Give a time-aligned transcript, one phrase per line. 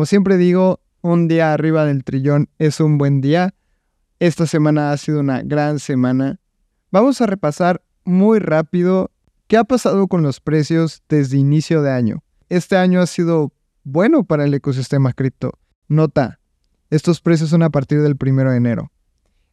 [0.00, 3.52] como siempre digo, un día arriba del trillón es un buen día.
[4.18, 6.40] Esta semana ha sido una gran semana.
[6.90, 9.10] Vamos a repasar muy rápido
[9.46, 12.22] qué ha pasado con los precios desde inicio de año.
[12.48, 13.52] Este año ha sido
[13.84, 15.58] bueno para el ecosistema cripto.
[15.86, 16.40] Nota,
[16.88, 18.90] estos precios son a partir del 1 de enero.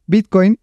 [0.05, 0.61] Bitcoin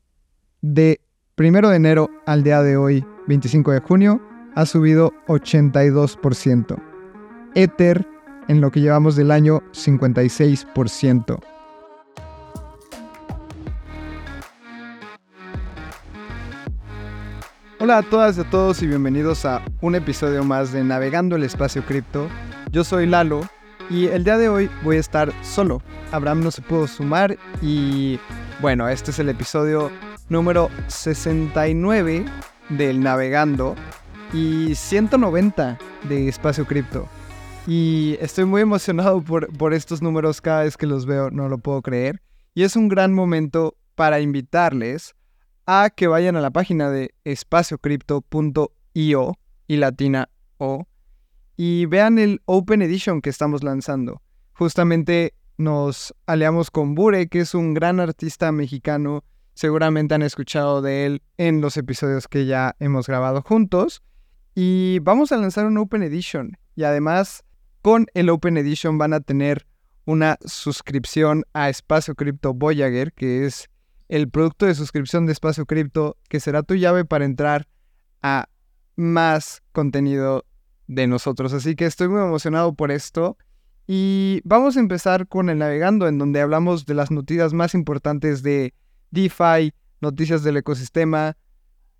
[0.62, 1.02] de
[1.36, 4.22] 1 de enero al día de hoy, 25 de junio,
[4.54, 6.82] ha subido 82%.
[7.54, 8.13] Ether
[8.48, 11.40] en lo que llevamos del año 56%.
[17.80, 21.42] Hola a todas y a todos y bienvenidos a un episodio más de Navegando el
[21.42, 22.28] Espacio Cripto.
[22.70, 23.42] Yo soy Lalo
[23.90, 25.82] y el día de hoy voy a estar solo.
[26.10, 28.18] Abraham no se pudo sumar y
[28.60, 29.90] bueno, este es el episodio
[30.30, 32.24] número 69
[32.70, 33.74] del Navegando
[34.32, 37.06] y 190 de Espacio Cripto.
[37.66, 41.56] Y estoy muy emocionado por, por estos números cada vez que los veo, no lo
[41.58, 42.20] puedo creer.
[42.54, 45.14] Y es un gran momento para invitarles
[45.66, 50.86] a que vayan a la página de espaciocrypto.io y latina o
[51.56, 54.22] y vean el Open Edition que estamos lanzando.
[54.54, 59.24] Justamente nos aliamos con Bure, que es un gran artista mexicano.
[59.54, 64.02] Seguramente han escuchado de él en los episodios que ya hemos grabado juntos.
[64.54, 66.58] Y vamos a lanzar un Open Edition.
[66.74, 67.44] Y además
[67.84, 69.66] con el Open Edition van a tener
[70.06, 73.68] una suscripción a Espacio Cripto Voyager, que es
[74.08, 77.68] el producto de suscripción de Espacio Cripto, que será tu llave para entrar
[78.22, 78.48] a
[78.96, 80.46] más contenido
[80.86, 81.52] de nosotros.
[81.52, 83.36] Así que estoy muy emocionado por esto.
[83.86, 88.42] Y vamos a empezar con el navegando, en donde hablamos de las noticias más importantes
[88.42, 88.72] de
[89.10, 91.36] DeFi, noticias del ecosistema,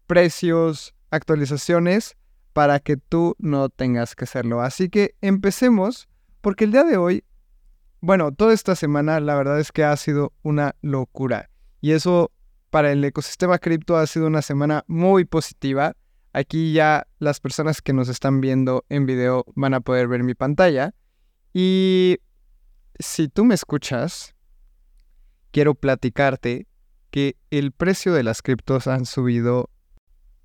[0.07, 2.17] precios, actualizaciones
[2.55, 4.63] para que tú no tengas que hacerlo.
[4.63, 6.09] Así que empecemos,
[6.41, 7.25] porque el día de hoy,
[8.01, 11.51] bueno, toda esta semana la verdad es que ha sido una locura.
[11.81, 12.31] Y eso
[12.71, 15.97] para el ecosistema cripto ha sido una semana muy positiva.
[16.33, 20.35] Aquí ya las personas que nos están viendo en video van a poder ver mi
[20.35, 20.95] pantalla.
[21.53, 22.19] Y
[23.01, 24.37] si tú me escuchas,
[25.51, 26.69] quiero platicarte
[27.11, 29.71] que el precio de las criptos han subido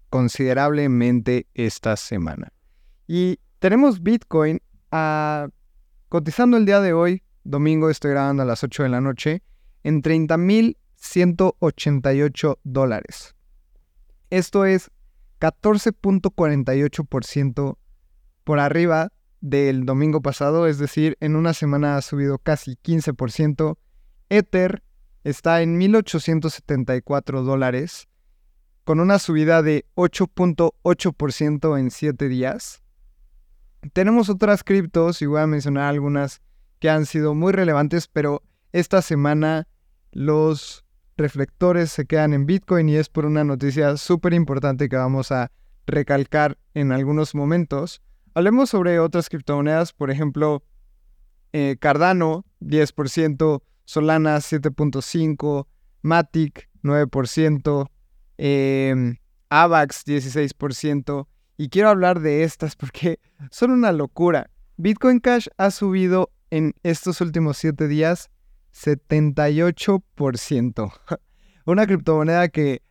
[0.09, 2.52] considerablemente esta semana.
[3.08, 4.59] Y tenemos Bitcoin
[4.92, 5.47] a, ah,
[6.09, 9.42] cotizando el día de hoy, domingo estoy grabando a las 8 de la noche,
[9.84, 13.36] en 30.188 dólares.
[14.30, 14.92] Esto es
[15.40, 17.78] 14.48%
[18.44, 23.78] por arriba del domingo pasado, es decir, en una semana ha subido casi 15%.
[24.30, 24.84] Ether
[25.24, 28.09] está en 1.874 dólares
[28.89, 32.81] con una subida de 8.8% en 7 días.
[33.94, 36.41] Tenemos otras criptos y voy a mencionar algunas
[36.79, 38.41] que han sido muy relevantes, pero
[38.72, 39.67] esta semana
[40.11, 40.85] los
[41.17, 45.51] reflectores se quedan en Bitcoin y es por una noticia súper importante que vamos a
[45.85, 48.01] recalcar en algunos momentos.
[48.33, 50.63] Hablemos sobre otras criptomonedas, por ejemplo,
[51.53, 55.67] eh, Cardano 10%, Solana 7.5%,
[56.01, 57.88] Matic 9%,
[58.39, 59.17] eh,
[59.50, 61.27] AVAX 16%.
[61.57, 63.19] Y quiero hablar de estas porque
[63.51, 64.50] son una locura.
[64.77, 68.29] Bitcoin Cash ha subido en estos últimos 7 días
[68.73, 70.91] 78%.
[71.66, 72.81] una criptomoneda que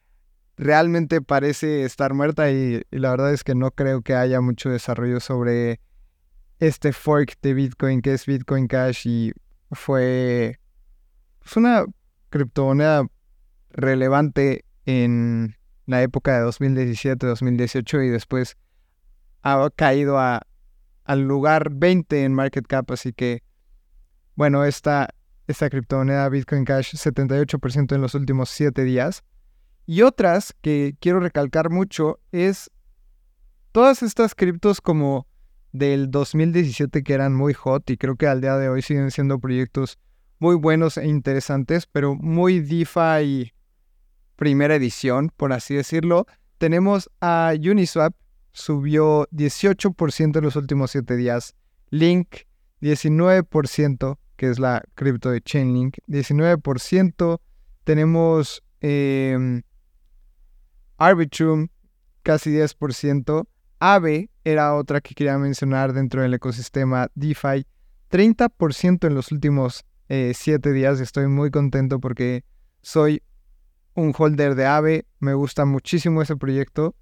[0.56, 5.20] realmente parece estar muerta y, la verdad es que no creo que haya mucho desarrollo
[5.20, 5.81] sobre
[6.58, 9.32] este fork de Bitcoin que es Bitcoin Cash y
[9.70, 10.58] fue
[11.38, 11.87] pues, una
[12.31, 13.06] criptomoneda
[13.70, 15.54] relevante en
[15.84, 18.56] la época de 2017-2018 y después
[19.43, 20.47] ha caído a,
[21.04, 23.43] al lugar 20 en market cap, así que
[24.34, 25.10] bueno, esta,
[25.47, 29.25] esta criptomoneda Bitcoin Cash 78% en los últimos 7 días.
[29.84, 32.70] Y otras que quiero recalcar mucho es
[33.72, 35.26] todas estas criptos como
[35.72, 39.38] del 2017 que eran muy hot y creo que al día de hoy siguen siendo
[39.38, 39.99] proyectos
[40.38, 43.52] muy buenos e interesantes, pero muy DeFi
[44.38, 46.26] primera edición, por así decirlo,
[46.58, 48.14] tenemos a Uniswap,
[48.52, 51.55] subió 18% en los últimos 7 días.
[51.90, 52.29] Link,
[52.81, 57.40] 19%, que es la cripto de Chainlink, 19%.
[57.82, 59.62] Tenemos em,
[60.99, 61.69] Arbitrum,
[62.23, 63.44] casi 10%.
[63.81, 67.67] Aave era otra que quería mencionar dentro del ecosistema DeFi.
[68.11, 70.37] 30% en los últimos 7
[70.69, 71.00] eh, días.
[71.00, 72.44] Estoy muy contento porque
[72.82, 73.23] soy
[73.99, 76.95] un holder de AVE, me gusta muchísimo ese proyecto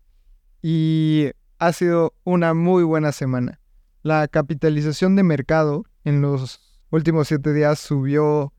[0.63, 3.61] y ha sido una muy buena semana.
[4.03, 8.55] La capitalización de mercado en los últimos siete días subió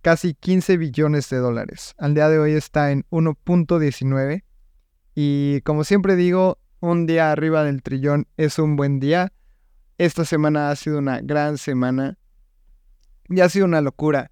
[0.00, 1.94] casi 15 billones de dólares.
[1.98, 4.44] Al día de hoy está en 1.19
[5.14, 9.34] y como siempre digo, un día arriba del trillón es un buen día.
[9.98, 12.16] Esta semana ha sido una gran semana
[13.28, 14.30] y ha sido una locura.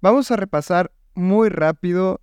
[0.00, 2.22] Vamos a repasar muy rápido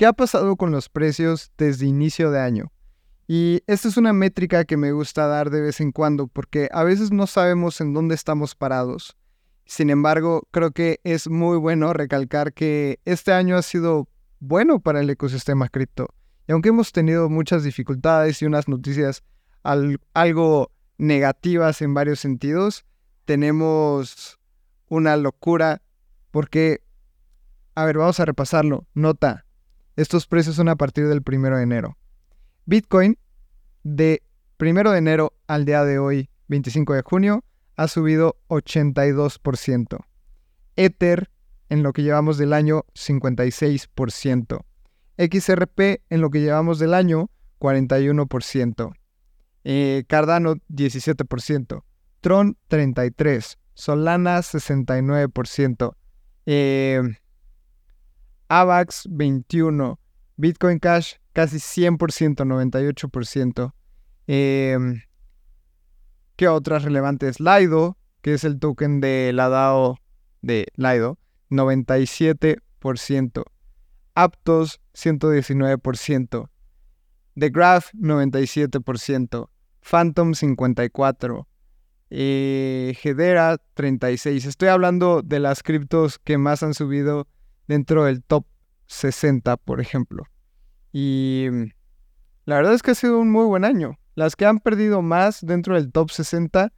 [0.00, 2.72] qué ha pasado con los precios desde inicio de año.
[3.28, 6.84] Y esta es una métrica que me gusta dar de vez en cuando porque a
[6.84, 9.14] veces no sabemos en dónde estamos parados.
[9.66, 14.08] Sin embargo, creo que es muy bueno recalcar que este año ha sido
[14.38, 16.08] bueno para el ecosistema cripto.
[16.48, 19.22] Y aunque hemos tenido muchas dificultades y unas noticias
[20.14, 22.86] algo negativas en varios sentidos,
[23.26, 24.38] tenemos
[24.88, 25.82] una locura
[26.30, 26.80] porque,
[27.74, 28.86] a ver, vamos a repasarlo.
[28.94, 29.44] Nota,
[29.96, 31.96] estos precios son a partir del primero de enero.
[32.66, 33.18] Bitcoin
[33.82, 34.22] de
[34.56, 37.44] primero de enero al día de hoy, 25 de junio,
[37.76, 39.98] ha subido 82%.
[40.76, 41.30] Ether
[41.68, 44.64] en lo que llevamos del año 56%.
[45.16, 48.92] XRP en lo que llevamos del año 41%.
[49.64, 51.84] Eh, Cardano 17%.
[52.20, 53.56] Tron 33%.
[53.74, 55.96] Solana 69%.
[56.46, 57.02] Eh,
[58.50, 59.98] AVAX 21%.
[60.36, 63.74] Bitcoin Cash casi 100%, 98%.
[64.26, 64.78] Eh,
[66.36, 67.40] ¿Qué otras relevantes?
[67.40, 69.98] Lido, que es el token de la DAO
[70.42, 71.18] de Lido,
[71.50, 73.44] 97%.
[74.14, 76.50] Aptos, 119%.
[77.36, 79.50] The Graph, 97%.
[79.82, 81.46] Phantom, 54%.
[82.10, 84.48] Eh, Hedera, 36%.
[84.48, 87.28] Estoy hablando de las criptos que más han subido
[87.70, 88.46] dentro del top
[88.86, 90.24] 60, por ejemplo.
[90.92, 91.46] Y
[92.44, 93.96] la verdad es que ha sido un muy buen año.
[94.16, 96.72] Las que han perdido más dentro del top 60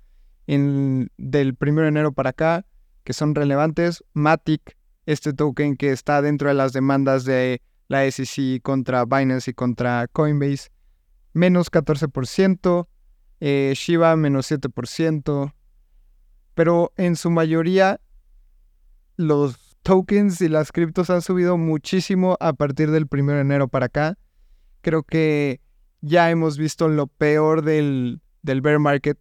[0.49, 2.67] en, del 1 de enero para acá,
[3.05, 8.61] que son relevantes, Matic, este token que está dentro de las demandas de la SEC
[8.61, 10.69] contra Binance y contra Coinbase,
[11.33, 12.87] menos 14%,
[13.41, 15.55] eh, Shiba menos 7%,
[16.55, 17.99] pero en su mayoría
[19.17, 23.87] los tokens y las criptos han subido muchísimo a partir del 1 de enero para
[23.87, 24.19] acá.
[24.81, 25.61] Creo que
[26.01, 29.19] ya hemos visto lo peor del, del bear market.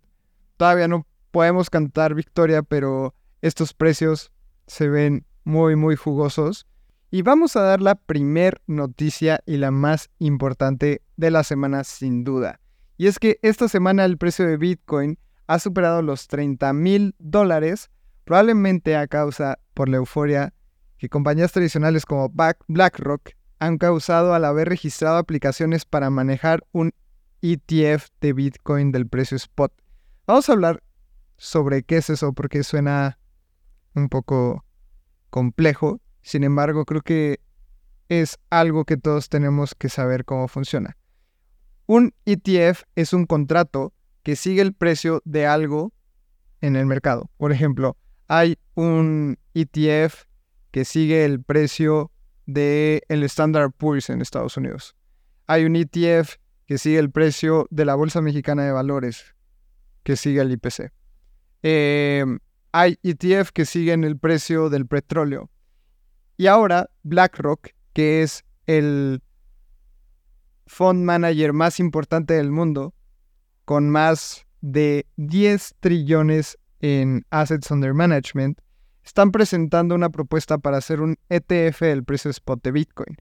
[0.58, 4.32] Todavía no podemos cantar victoria, pero estos precios
[4.68, 6.68] se ven muy, muy jugosos.
[7.10, 12.24] Y vamos a dar la primer noticia y la más importante de la semana sin
[12.24, 12.60] duda.
[12.98, 15.18] Y es que esta semana el precio de Bitcoin
[15.48, 17.90] ha superado los 30 mil dólares,
[18.24, 20.54] probablemente a causa por la euforia
[20.98, 22.32] que compañías tradicionales como
[22.68, 26.94] BlackRock han causado al haber registrado aplicaciones para manejar un
[27.42, 29.74] ETF de Bitcoin del precio spot.
[30.28, 30.84] Vamos a hablar
[31.38, 33.18] sobre qué es eso porque suena
[33.96, 34.64] un poco
[35.30, 36.00] complejo.
[36.22, 37.40] Sin embargo, creo que
[38.10, 40.98] es algo que todos tenemos que saber cómo funciona.
[41.88, 45.94] Un ETF es un contrato que sigue el precio de algo
[46.62, 47.30] en el mercado.
[47.38, 47.98] Por ejemplo,
[48.32, 50.24] hay un ETF
[50.72, 52.14] que sigue el precio
[52.46, 54.96] del el Standard Poor's en Estados Unidos.
[55.48, 59.36] Hay un ETF que sigue el precio de la Bolsa Mexicana de Valores,
[60.04, 60.94] que sigue el IPC.
[61.62, 62.40] Em,
[62.72, 65.50] hay ETF que siguen el precio del petróleo.
[66.38, 69.22] Y ahora BlackRock, que es el
[70.68, 72.94] fund manager más importante del mundo,
[73.66, 78.60] con más de 10 trillones en assets under management,
[79.04, 83.18] están presentando una propuesta para hacer un ETF del precio spot de Bitcoin.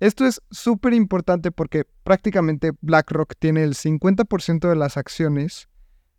[0.00, 5.68] Esto es súper importante porque prácticamente BlackRock tiene el 50% de las acciones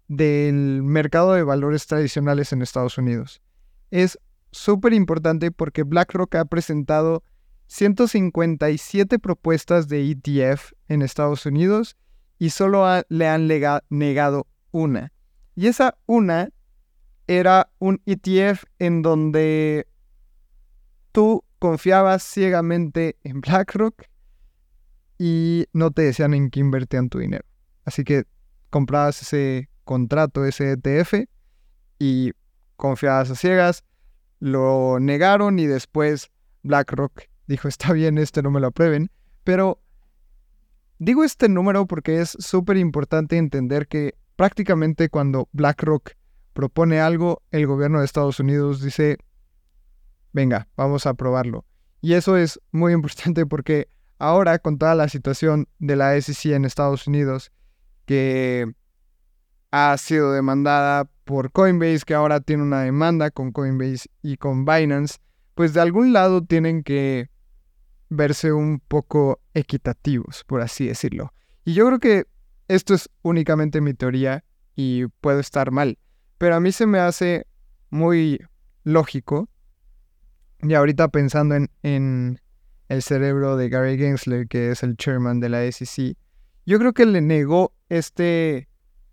[0.08, 3.42] del mercado de valores tradicionales en Estados Unidos.
[3.90, 4.20] Es
[4.52, 7.24] súper importante porque BlackRock ha presentado
[7.68, 11.96] 157 propuestas de ETF en Estados Unidos
[12.38, 13.48] y solo le han
[13.90, 15.14] negado una.
[15.56, 16.50] Y esa una
[17.30, 19.86] era un ETF en donde
[21.12, 24.06] tú confiabas ciegamente en BlackRock
[25.20, 27.46] y no te decían en qué invertían tu dinero.
[27.86, 28.24] Así que
[28.72, 31.26] comprabas ese contrato, ese ETF
[32.00, 32.32] y
[32.78, 33.84] confiabas a ciegas,
[34.40, 36.32] lo negaron y después
[36.64, 39.12] BlackRock dijo, está bien, este no me lo aprueben,
[39.44, 39.84] pero
[40.98, 46.14] digo este número porque es súper importante entender que prácticamente cuando BlackRock
[46.60, 49.18] propone algo, el gobierno de Estados Unidos dice,
[50.34, 51.64] venga, vamos a aprobarlo.
[52.02, 53.88] Y eso es muy importante porque
[54.18, 57.54] ahora con toda la situación de la SEC en Estados Unidos,
[58.06, 58.74] que
[59.72, 65.20] ha sido demandada por Coinbase, que ahora tiene una demanda con Coinbase y con Binance,
[65.56, 67.30] pues de algún lado tienen que
[68.10, 71.34] verse un poco equitativos, por así decirlo.
[71.64, 72.26] Y yo creo que
[72.68, 74.44] esto es únicamente mi teoría
[74.76, 75.98] y puedo estar mal,
[76.40, 77.46] pero a mí se me hace
[77.92, 78.40] muy
[78.84, 79.48] lógico,
[80.64, 82.42] y ahorita pensando en, en
[82.88, 86.18] el cerebro de Gary Gensler, que es el chairman de la SEC,
[86.66, 88.68] yo creo que le negó este,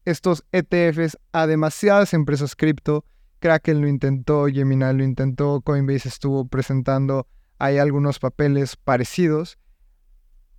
[0.06, 3.04] estos ETFs a demasiadas empresas cripto.
[3.38, 7.26] Kraken lo intentó, Gemini lo intentó, Coinbase estuvo presentando
[7.58, 9.58] hay algunos papeles parecidos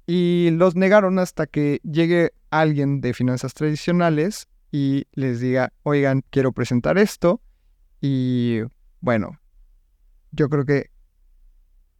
[0.05, 6.51] y los negaron hasta que llegue alguien de finanzas tradicionales y les diga, oigan, quiero
[6.51, 7.41] presentar esto
[8.01, 8.61] y
[8.99, 9.39] bueno,
[10.31, 10.91] yo creo que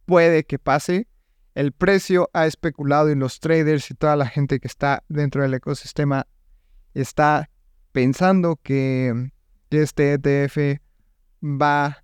[0.04, 1.08] puede que pase.
[1.54, 5.54] El precio ha especulado y los traders y toda la gente que está dentro del
[5.54, 6.26] ecosistema
[6.94, 7.50] está
[7.92, 9.32] pensando que,
[9.70, 10.80] este ETF
[11.42, 12.02] va a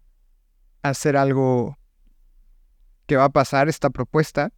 [0.83, 1.78] hacer algo
[3.06, 4.52] que va a pasar, esta propuesta.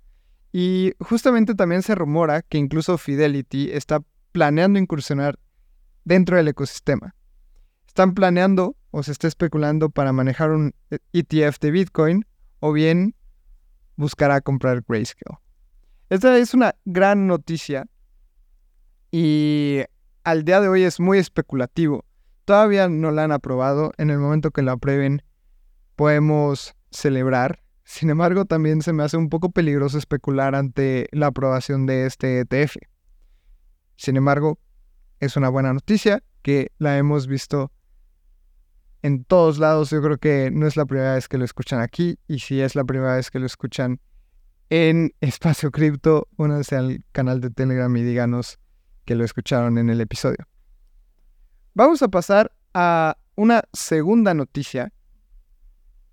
[0.50, 4.00] Y justamente también se rumora que incluso Fidelity está
[4.32, 5.38] planeando incursionar
[6.06, 7.14] dentro del ecosistema.
[7.86, 10.72] Están planeando o se está especulando para manejar un
[11.12, 12.26] ETF de Bitcoin
[12.60, 13.14] o bien
[13.96, 15.38] buscará comprar Grayscale.
[16.08, 17.86] Esta es una gran noticia
[19.10, 19.82] y
[20.25, 22.04] al día de hoy es muy especulativo.
[22.44, 23.92] Todavía no la han aprobado.
[23.98, 25.22] En el momento que la aprueben
[25.96, 27.62] podemos celebrar.
[27.82, 32.40] Sin embargo, también se me hace un poco peligroso especular ante la aprobación de este
[32.40, 32.76] ETF.
[33.96, 34.60] Sin embargo,
[35.20, 37.73] es una buena noticia que la hemos visto
[39.02, 39.90] en todos lados.
[39.90, 42.75] Yo creo que no es la primera vez que lo escuchan aquí y si es
[42.75, 44.00] la primera vez que lo escuchan
[44.70, 48.58] en Espacio Cripto, únanse al canal de Telegram y díganos
[49.04, 50.46] que lo escucharon en el episodio.
[51.75, 54.92] Vamos a pasar a una segunda noticia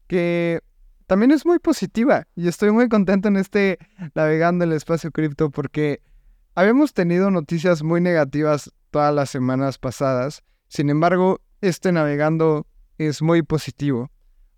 [0.07, 0.61] que
[1.07, 3.79] también es muy positiva y estoy muy contento en este
[4.13, 6.01] navegando el espacio cripto porque
[6.55, 10.43] habíamos tenido noticias muy negativas todas las semanas pasadas.
[10.67, 12.67] Sin embargo, este navegando
[12.99, 14.11] es muy positivo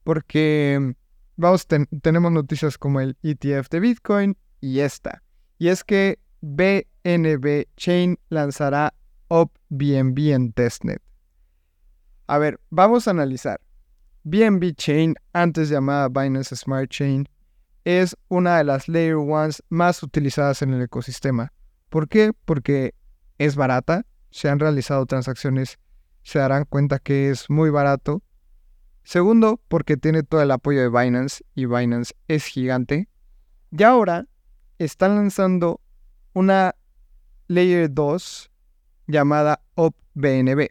[0.04, 0.96] porque
[1.38, 1.65] vamos,
[2.01, 5.24] tenemos noticias como el ETF de Bitcoin y esta.
[5.58, 8.94] Y es que BNB Chain lanzará
[9.30, 11.01] OpBNB en testnet.
[12.27, 13.62] A ver, vamos a analizar.
[14.24, 17.30] BNB Chain, antes llamada Binance Smart Chain,
[17.86, 21.54] es una de las Layer Ones más utilizadas en el ecosistema.
[21.89, 22.34] ¿Por qué?
[22.44, 22.96] Porque
[23.38, 25.80] es barata, se han realizado transacciones,
[26.24, 28.22] se darán cuenta que es muy barato
[29.06, 33.08] Segundo, porque tiene todo el apoyo de Binance y Binance es gigante.
[33.70, 34.25] Y ahora
[34.80, 35.80] están lanzando
[36.34, 36.74] una
[37.48, 38.50] Layer 2
[39.06, 40.70] llamada OpBNB.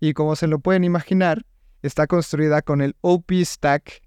[0.00, 1.46] Y como se lo pueden imaginar,
[1.82, 4.02] está construida con el OP Stack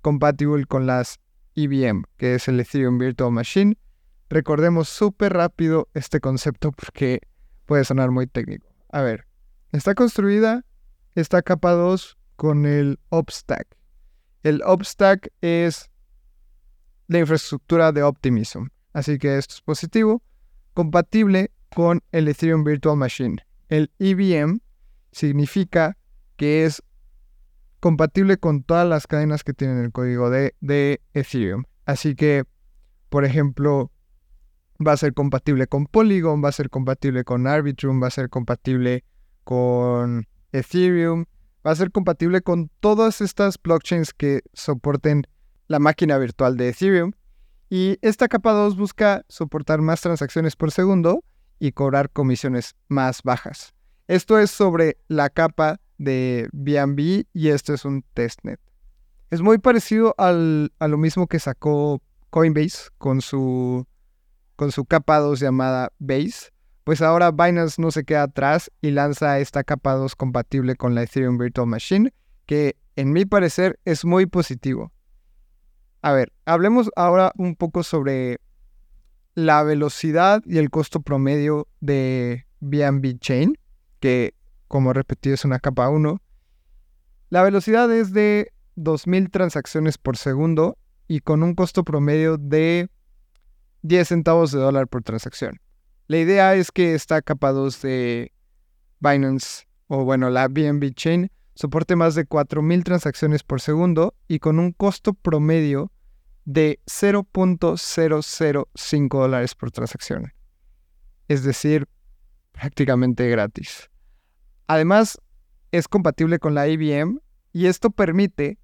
[0.00, 1.20] compatible con las
[1.56, 3.76] EVM, que es el Ethereum Virtual Machine.
[4.30, 7.20] Recordemos súper rápido este concepto porque
[7.68, 8.66] puede sonar muy técnico.
[8.88, 9.26] A ver,
[9.72, 10.64] está construida
[11.14, 13.76] esta capa 2 con el OpStack.
[14.42, 15.90] El OpStack es
[17.08, 20.22] la infraestructura de Optimism, así que esto es positivo,
[20.72, 23.44] compatible con el Ethereum Virtual Machine.
[23.68, 24.60] El EVM
[25.12, 25.98] significa
[26.36, 26.82] que es
[27.80, 31.64] compatible con todas las cadenas que tienen el código de Ethereum.
[31.84, 32.44] Así que,
[33.10, 33.92] por ejemplo,
[34.84, 38.30] va a ser compatible con Polygon, va a ser compatible con Arbitrum, va a ser
[38.30, 39.04] compatible
[39.44, 41.24] con Ethereum,
[41.66, 45.26] va a ser compatible con todas estas blockchains que soporten
[45.66, 47.12] la máquina virtual de Ethereum.
[47.70, 51.22] Y esta capa 2 busca soportar más transacciones por segundo
[51.58, 53.74] y cobrar comisiones más bajas.
[54.06, 58.60] Esto es sobre la capa de BNB y esto es un testnet.
[59.30, 63.86] Es muy parecido a lo mismo que sacó Coinbase con su,
[64.58, 66.50] con su capa 2 llamada Base
[66.88, 71.02] pues ahora Binance no se queda atrás y lanza esta capa 2 compatible con la
[71.02, 72.14] Ethereum Virtual Machine,
[72.46, 74.90] que en mi parecer es muy positivo.
[76.00, 78.40] A ver, hablemos ahora un poco sobre
[79.34, 83.58] la velocidad y el costo promedio de BNB Chain,
[84.00, 84.32] que
[84.66, 86.22] como repetí es una capa 1.
[87.28, 92.88] La velocidad es de 2.000 transacciones por segundo y con un costo promedio de
[93.82, 95.60] 10 centavos de dólar por transacción.
[96.06, 98.32] La idea es que esta capa 2 de
[99.00, 104.58] Binance, o bueno, la BNB Chain, soporte más de 4.000 transacciones por segundo y con
[104.58, 105.92] un costo promedio
[106.44, 110.32] de 0.005 dólares por transacción.
[111.28, 111.86] Es decir,
[112.52, 113.90] prácticamente gratis.
[114.66, 115.20] Además,
[115.72, 117.20] es compatible con la IBM
[117.52, 118.58] y esto permite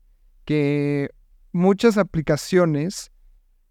[0.45, 1.11] que
[1.53, 3.13] muchas aplicaciones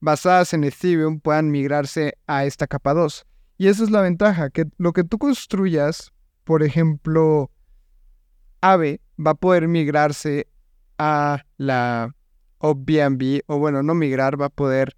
[0.04, 3.26] basadas en Ethereum puedan migrarse a esta capa 2.
[3.58, 6.12] Y esa es la ventaja, que lo que tú construyas,
[6.44, 7.50] por ejemplo,
[8.60, 10.48] AVE, va a poder migrarse
[10.98, 12.14] a la
[12.58, 14.98] OBNB, o bueno, no migrar, va a poder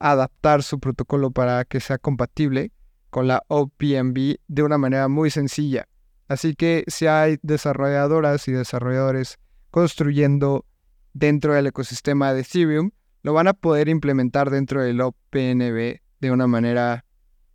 [0.00, 2.72] adaptar su protocolo para que sea compatible
[3.10, 5.86] con la OPNB de una manera muy sencilla.
[6.26, 9.38] Así que si hay desarrolladoras y desarrolladores
[9.70, 10.64] construyendo
[11.12, 12.90] dentro del ecosistema de Ethereum,
[13.22, 17.04] lo van a poder implementar dentro del OPNB de una manera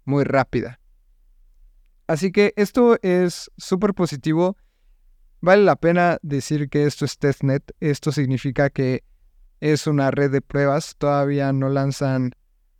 [0.04, 0.80] muy rápida.
[2.08, 4.58] Así que esto es súper positivo.
[5.42, 7.76] Vale la pena decir que esto es testnet.
[7.80, 9.04] Esto significa que
[9.60, 10.96] es una red de pruebas.
[10.98, 12.32] Todavía no lanzan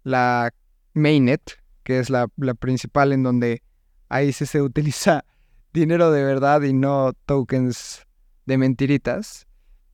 [0.04, 0.54] la
[0.94, 2.28] mainnet, que es la,
[2.60, 3.64] principal en donde
[4.10, 5.26] ahí se utiliza
[5.74, 8.06] dinero de verdad y no tokens
[8.46, 9.48] de mentiritas.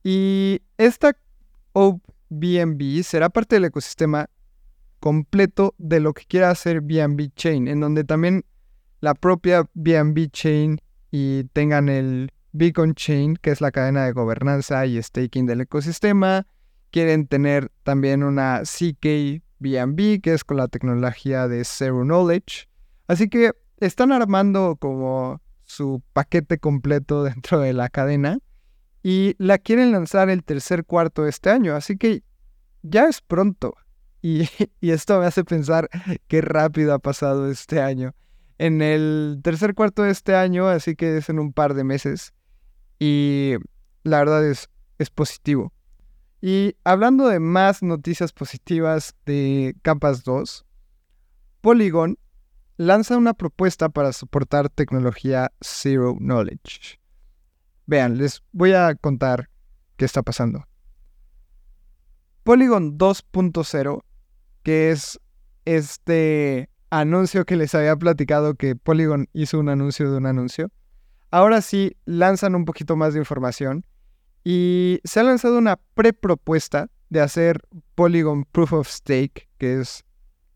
[0.04, 1.16] Y esta
[2.32, 4.28] OBNB será parte del ecosistema
[5.00, 8.44] completo de lo que quiera hacer BNB Chain, en donde también
[9.00, 14.86] la propia BNB Chain y tengan el Beacon Chain, que es la cadena de gobernanza
[14.86, 16.46] y staking del ecosistema.
[16.90, 22.68] Quieren tener también una CK BNB, que es con la tecnología de Zero Knowledge.
[23.08, 28.38] Así que están armando como su paquete completo dentro de la cadena
[29.02, 31.74] y la quieren lanzar el tercer cuarto de este año.
[31.74, 32.22] Así que
[32.82, 33.74] ya es pronto.
[34.24, 34.48] Y,
[34.80, 35.90] esto me hace pensar
[36.28, 38.14] qué rápido ha pasado este año.
[38.56, 42.32] En el tercer cuarto de este año, así que es en un par de meses.
[43.00, 43.54] Y
[44.04, 45.72] la verdad es, es positivo.
[46.40, 50.66] Y hablando de más noticias positivas de Capas 2,
[51.60, 52.16] Polygon
[52.76, 57.01] lanza una propuesta para soportar tecnología Zero Knowledge.
[57.86, 59.48] Vean, les voy a contar
[59.96, 60.66] qué está pasando.
[62.44, 64.02] Polygon 2.0
[64.62, 65.20] que es
[65.64, 70.70] este anuncio que les había platicado que Polygon hizo un anuncio de un anuncio.
[71.30, 73.84] Ahora sí lanzan un poquito más de información
[74.44, 77.60] y se ha lanzado una prepropuesta de hacer
[77.94, 80.04] Polygon Proof of Stake, que es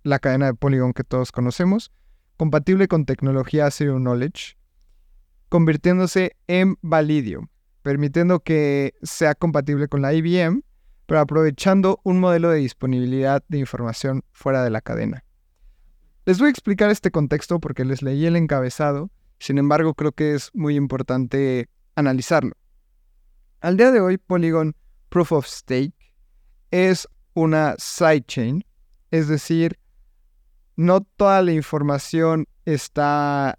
[0.02, 1.90] la cadena de Polygon que todos conocemos,
[2.36, 4.56] compatible con tecnología Zero Knowledge,
[5.48, 7.48] convirtiéndose en Validium,
[7.82, 10.62] permitiendo que sea compatible con la IBM
[11.06, 15.24] pero aprovechando un modelo de disponibilidad de información fuera de la cadena.
[16.26, 20.35] Les voy a explicar este contexto porque les leí el encabezado, sin embargo creo que
[20.35, 22.56] es muy importante analizarlo.
[23.61, 24.74] Al día de hoy, Polygon
[25.09, 25.94] Proof of Stake
[26.72, 28.64] es una sidechain,
[29.12, 29.78] es decir,
[30.74, 33.59] no toda la información está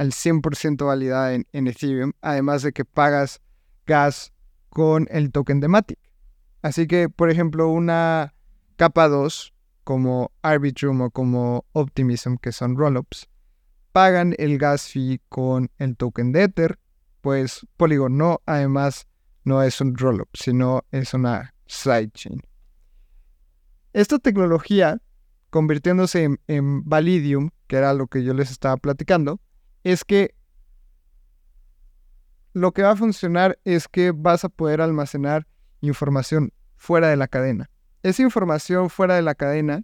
[0.00, 3.42] al 100% validada en, en, Ethereum, además de que pagas
[3.86, 4.32] gas
[4.70, 5.98] con el token de Matic.
[6.62, 8.32] Así que, por ejemplo, una
[8.76, 9.52] capa 2
[9.84, 13.28] como Arbitrum o como Optimism, que son rollups,
[13.92, 16.78] pagan el gas fee con el token de Ether,
[17.20, 19.06] pues Polygon no, además
[19.44, 22.40] no es un rollup, sino es una sidechain.
[23.92, 25.02] Esta tecnología,
[25.50, 29.42] convirtiéndose en, en Validium, que era lo que yo les estaba platicando,
[29.84, 30.34] es que
[32.52, 35.46] lo que va a funcionar es que vas a poder almacenar
[35.80, 37.70] información fuera de la cadena.
[38.02, 39.82] Esa información fuera de la cadena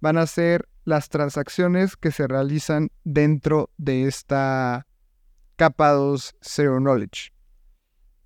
[0.00, 4.86] van a ser las transacciones que se realizan dentro de esta
[5.56, 7.32] capa 2 Zero Knowledge.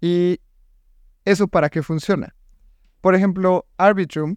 [0.01, 0.41] ¿Y
[1.25, 2.35] eso para qué funciona?
[3.01, 4.37] Por ejemplo, Arbitrum,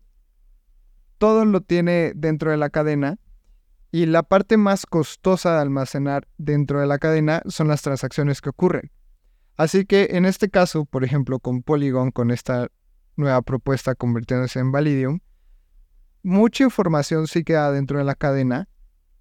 [1.17, 3.17] todo lo tiene dentro de la cadena
[3.91, 8.49] y la parte más costosa de almacenar dentro de la cadena son las transacciones que
[8.49, 8.91] ocurren.
[9.57, 12.69] Así que en este caso, por ejemplo, con Polygon, con esta
[13.17, 15.19] nueva propuesta convirtiéndose en Validium,
[16.23, 18.69] mucha información sí queda dentro de la cadena,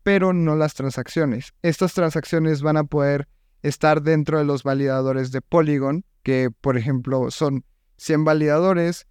[0.05, 1.53] pero no las transacciones.
[1.63, 3.29] Estas transacciones van a poder
[3.63, 7.65] estar dentro de los validadores de Polygon, que por ejemplo son
[7.97, 9.07] 100 validadores,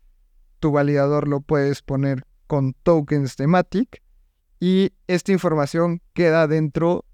[0.59, 4.01] tu validador lo puedes poner con tokens de Matic
[4.59, 7.05] y esta información queda dentro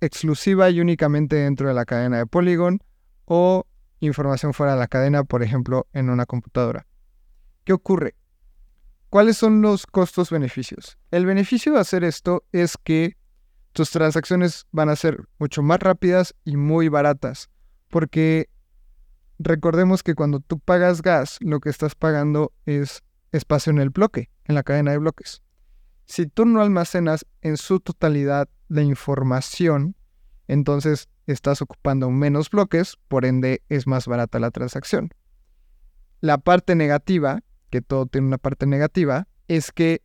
[0.00, 2.80] exclusiva y únicamente dentro de la cadena de Polygon
[3.24, 3.66] o
[4.00, 6.86] información fuera de la cadena, por ejemplo, en una computadora.
[7.64, 8.14] ¿Qué ocurre?
[9.08, 10.98] ¿Cuáles son los costos-beneficios?
[11.10, 13.16] El beneficio de hacer esto es que
[13.72, 17.48] tus transacciones van a ser mucho más rápidas y muy baratas,
[17.90, 18.48] porque
[19.38, 24.30] recordemos que cuando tú pagas gas, lo que estás pagando es espacio en el bloque,
[24.44, 25.43] en la cadena de bloques.
[26.06, 29.96] Si tú no almacenas en su totalidad la información,
[30.46, 35.10] entonces estás ocupando menos bloques, por ende es más barata la transacción.
[36.20, 40.02] La parte negativa, que todo tiene una parte negativa, es que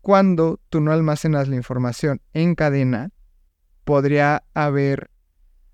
[0.00, 3.10] cuando tú no almacenas la información en cadena,
[3.84, 5.10] podría haber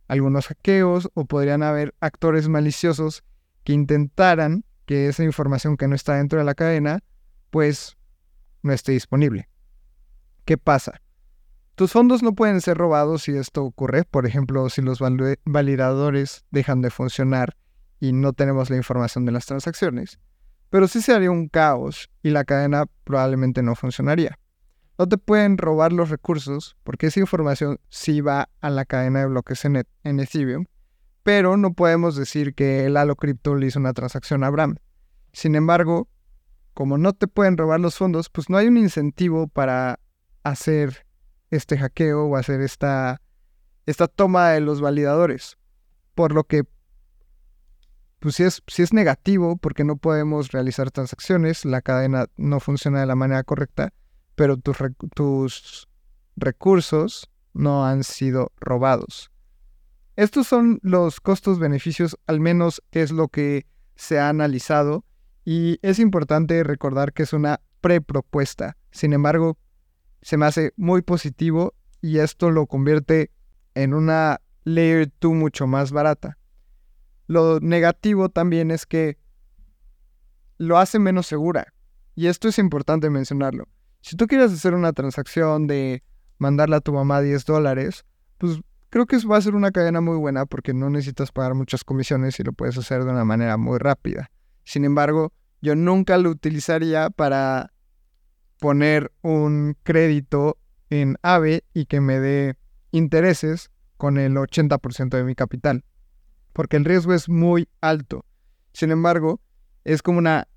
[0.09, 3.25] algunos hackeos o podrían haber actores maliciosos
[3.65, 7.01] que intentaran que esa información que no está dentro de la cadena,
[7.51, 7.97] pues
[8.63, 9.49] no esté disponible.
[10.45, 11.01] ¿Qué pasa?
[11.75, 14.99] Tus fondos no pueden ser robados si esto ocurre, por ejemplo, si los
[15.45, 17.57] validadores dejan de funcionar
[18.01, 20.19] y no tenemos la información de las transacciones,
[20.71, 24.39] pero sí se haría un caos y la cadena probablemente no funcionaría.
[24.99, 29.27] No te pueden robar los recursos porque esa información sí va a la cadena de
[29.27, 30.67] bloques en, Ethereum,
[31.23, 34.77] pero no podemos decir que el Halo Crypto le hizo una transacción a Abraham.
[35.33, 36.09] Sin embargo,
[36.81, 40.01] como no te pueden robar los fondos, pues no hay un incentivo para
[40.45, 41.05] hacer
[41.51, 43.21] este hackeo o hacer esta,
[43.85, 45.59] esta toma de los validadores.
[46.15, 46.65] Por lo que,
[48.19, 53.01] pues si es, si es negativo porque no podemos realizar transacciones, la cadena no funciona
[53.01, 53.93] de la manera correcta,
[54.35, 54.79] pero tus,
[55.15, 55.87] tus
[56.35, 59.31] recursos no han sido robados.
[60.17, 63.67] Estos son los costos-beneficios, al menos es lo que
[63.97, 65.05] se ha analizado,
[65.53, 68.77] y es importante recordar que es una prepropuesta.
[68.93, 69.59] Sin embargo,
[70.23, 73.33] se me hace muy positivo y esto lo convierte
[73.75, 76.39] en una Layer 2 mucho más barata.
[77.27, 79.19] Lo negativo también es que
[80.57, 81.75] lo hace menos segura.
[82.15, 83.67] Y esto es importante mencionarlo.
[84.03, 86.05] Si tú quieres hacer una transacción de
[86.39, 88.05] mandarle a tu mamá 10 dólares,
[88.39, 91.83] pues creo que va a ser una cadena muy buena porque no necesitas pagar muchas
[91.83, 94.31] comisiones y lo puedes hacer de una manera muy rápida.
[94.63, 97.73] Sin embargo, yo nunca lo utilizaría para
[98.59, 100.59] poner un crédito
[100.91, 102.57] en AVE y que me dé
[102.91, 105.85] intereses con el 80% de mi capital,
[106.53, 108.25] porque el riesgo es muy alto.
[108.73, 109.41] Sin embargo,
[109.85, 110.49] es como una...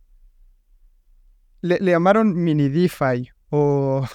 [1.61, 4.05] Le, llamaron mini DeFi o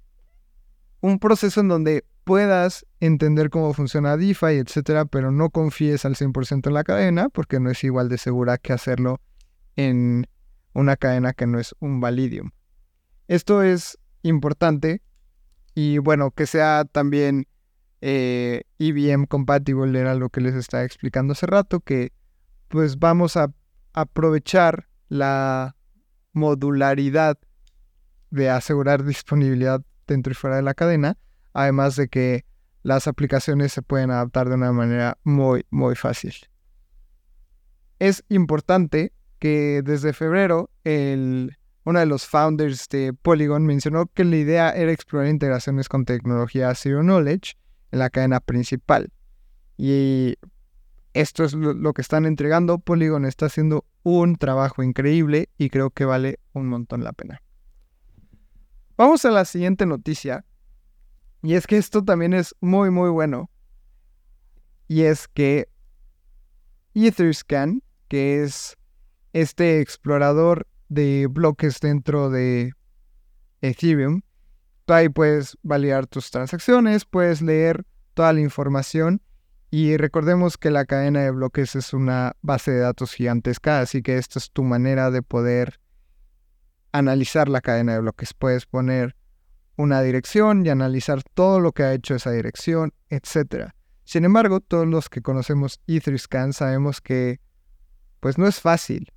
[1.00, 6.66] un proceso en donde puedas entender cómo funciona DeFi, etcétera, pero no confíes al 100%
[6.66, 9.20] en la cadena porque no es igual de segura que hacerlo
[9.78, 10.26] en
[10.74, 12.50] una cadena que no es un Validium.
[13.28, 15.02] Esto es importante
[15.72, 17.46] y bueno, que sea también
[18.00, 22.12] eh, EVM compatible era lo que les estaba explicando hace rato, que
[22.66, 23.52] pues vamos a
[23.92, 25.76] aprovechar la
[26.32, 27.38] modularidad
[28.30, 31.18] de asegurar disponibilidad dentro y fuera de la cadena,
[31.52, 32.44] además de que
[32.82, 36.34] las aplicaciones se pueden adaptar de una manera muy, muy fácil.
[38.00, 44.36] Es importante que desde febrero el uno de los founders de Polygon mencionó que la
[44.36, 47.54] idea era explorar integraciones con tecnología Zero Knowledge
[47.92, 49.10] en la cadena principal.
[49.78, 50.36] Y
[51.14, 52.78] esto es lo, que están entregando.
[52.78, 57.40] Polygon está haciendo un trabajo increíble y creo que vale un montón la pena.
[58.98, 60.44] Vamos a la siguiente noticia.
[61.42, 63.50] Y es que esto también es muy, muy bueno.
[64.88, 65.68] Y es que
[66.94, 68.77] Etherscan, que es
[69.32, 72.72] este explorador de bloques dentro de
[73.60, 74.22] Ethereum.
[74.84, 79.20] Tú ahí puedes validar tus transacciones, puedes leer toda la información
[79.70, 84.16] y recordemos que la cadena de bloques es una base de datos gigantesca, así que
[84.16, 85.78] esta es tu manera de poder
[86.92, 88.32] analizar la cadena de bloques.
[88.32, 89.14] Puedes poner
[89.76, 93.72] una dirección y analizar todo lo que ha hecho esa dirección, etc.
[94.04, 97.40] Sin embargo, todos los que conocemos Etherscan sabemos que
[98.20, 99.12] pues no es fácil.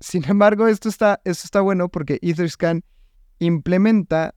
[0.00, 1.20] Sin embargo, esto está,
[1.60, 2.82] bueno porque Etherscan
[3.38, 4.34] implementa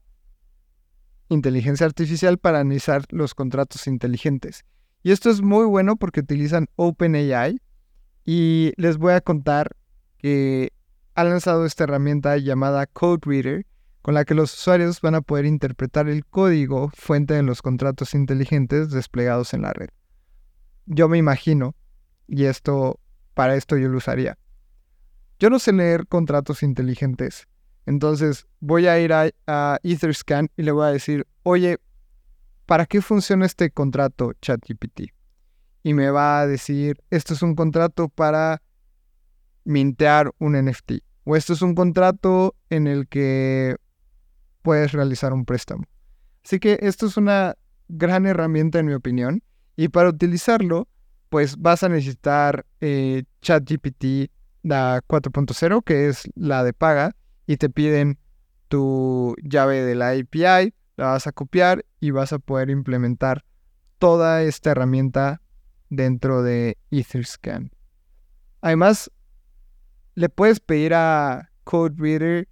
[1.28, 4.64] inteligencia artificial para analizar los contratos inteligentes.
[5.02, 7.60] Y esto es muy bueno porque utilizan OpenAI
[8.24, 9.76] y les voy a contar
[10.18, 10.72] que
[11.14, 13.66] ha lanzado esta herramienta llamada Code Reader
[14.02, 18.14] con la que los usuarios van a poder interpretar el código fuente de los contratos
[18.14, 19.88] inteligentes desplegados en la red.
[20.86, 21.74] Yo me imagino,
[22.26, 22.98] y esto
[23.34, 24.38] para esto yo lo usaría,
[25.40, 27.48] yo no sé leer contratos inteligentes.
[27.86, 31.78] Entonces voy a ir a, Etherscan y le voy a decir, oye,
[32.66, 35.12] ¿para qué funciona este contrato ChatGPT?
[35.82, 38.60] Y me va a decir, esto es un contrato para
[39.64, 40.92] mintear un NFT.
[41.24, 43.76] O esto es un contrato en el que
[44.60, 45.84] puedes realizar un préstamo.
[46.44, 47.56] Así que esto es una
[47.88, 49.42] gran herramienta en mi opinión.
[49.74, 50.86] Y para utilizarlo,
[51.30, 54.30] pues vas a necesitar eh, ChatGPT
[54.62, 58.18] la 4.0, que es la de paga, y te piden
[58.68, 63.44] tu llave de la API, la vas a copiar y vas a poder implementar
[63.98, 65.42] toda esta herramienta
[65.88, 67.72] dentro de Etherscan.
[68.60, 69.10] Además,
[70.14, 72.48] le puedes pedir a CodeReader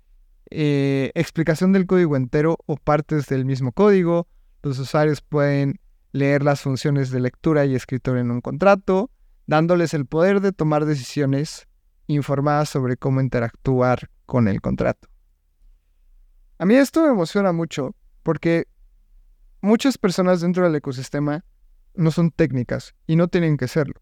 [0.51, 4.27] eh, explicación del código entero o partes del mismo código.
[4.63, 5.81] Los usuarios pueden
[6.13, 9.11] leer las funciones de lectura y escritura en un contrato,
[9.47, 11.68] dándoles el poder de tomar decisiones
[12.15, 15.09] informadas sobre cómo interactuar con el contrato.
[16.59, 18.67] A mí esto me emociona mucho porque
[19.61, 21.45] muchas personas dentro del ecosistema
[21.95, 24.01] no son técnicas y no tienen que serlo.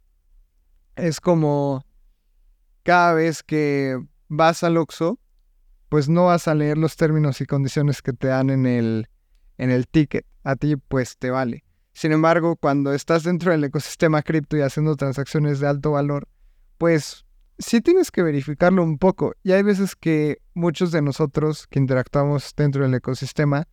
[0.97, 1.85] Es como
[2.83, 5.19] cada vez que vas al Oxxo,
[5.89, 9.09] pues no vas a leer los términos y condiciones que te dan en el,
[9.59, 10.25] en el ticket.
[10.43, 11.65] A ti pues te vale.
[11.93, 16.29] Sin embargo, cuando estás dentro del ecosistema cripto y haciendo transacciones de alto valor,
[16.79, 17.26] pues
[17.59, 19.35] sí tienes que verificarlo un poco.
[19.43, 23.67] Y hay veces que muchos de nosotros que interactuamos dentro del ecosistema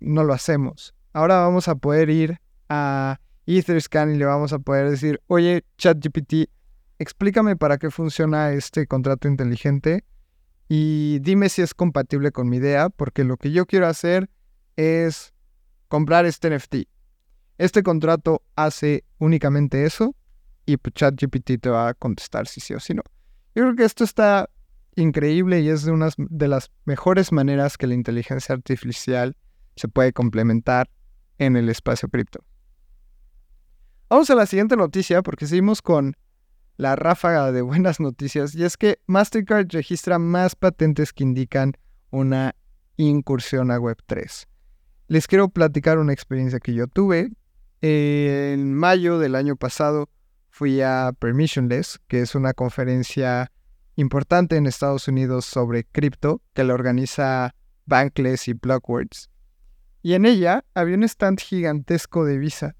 [0.00, 0.94] no lo hacemos.
[1.12, 6.50] Ahora vamos a poder ir a Etherscan y le vamos a poder decir, oye, ChatGPT,
[6.98, 10.04] explícame para qué funciona este contrato inteligente
[10.68, 14.28] y dime si es compatible con mi idea, porque lo que yo quiero hacer
[14.76, 15.32] es
[15.88, 16.88] comprar este NFT.
[17.58, 20.14] Este contrato hace únicamente eso
[20.66, 23.02] y pues, ChatGPT te va a contestar si sí o si no.
[23.56, 24.50] Yo creo que esto está
[24.96, 29.34] increíble y es de una de las mejores maneras que la inteligencia artificial
[29.76, 30.90] se puede complementar
[31.38, 32.44] en el espacio cripto.
[34.10, 36.18] Vamos a la siguiente noticia porque seguimos con
[36.76, 41.72] la ráfaga de buenas noticias y es que Mastercard registra más patentes que indican
[42.10, 42.54] una
[42.98, 44.48] incursión a Web3.
[45.08, 47.32] Les quiero platicar una experiencia que yo tuve.
[47.80, 50.10] En mayo del año pasado
[50.56, 53.52] fui a Permissionless, que es una conferencia
[53.96, 59.28] importante en Estados Unidos sobre cripto que la organiza Bankless y Blockworks.
[60.00, 62.74] Y en ella había un stand gigantesco de Visa.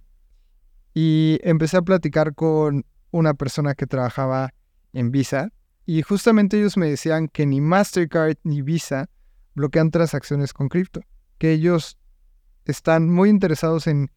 [0.94, 4.54] Y empecé a platicar con una persona que trabajaba
[4.94, 5.52] en Visa
[5.84, 9.10] y justamente ellos me decían que ni Mastercard ni Visa
[9.54, 11.02] bloquean transacciones con cripto,
[11.36, 11.98] que ellos
[12.64, 14.10] están muy interesados en